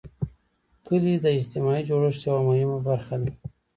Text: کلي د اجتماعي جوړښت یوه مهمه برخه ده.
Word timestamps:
کلي 0.85 1.13
د 1.19 1.25
اجتماعي 1.37 1.81
جوړښت 1.89 2.21
یوه 2.27 2.41
مهمه 2.49 2.77
برخه 2.87 3.15
ده. 3.21 3.29